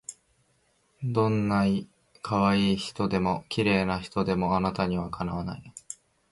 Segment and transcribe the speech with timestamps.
[1.03, 1.87] どんない
[2.23, 5.73] 可愛い人でも綺麗な人でもあなたには敵わない